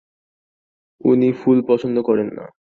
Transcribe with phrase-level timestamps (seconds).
[1.01, 2.45] উনি ফুল পছন্দ করেন না?